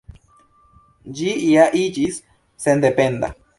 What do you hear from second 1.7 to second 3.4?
iĝis sendependa.